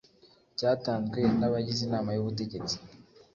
[0.57, 2.75] cyatanzwe n abagize inama y ubutegetsi